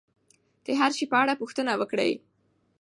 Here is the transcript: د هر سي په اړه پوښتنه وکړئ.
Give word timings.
د 0.65 0.67
هر 0.79 0.91
سي 0.97 1.05
په 1.11 1.17
اړه 1.21 1.33
پوښتنه 1.41 1.71
وکړئ. 1.79 2.11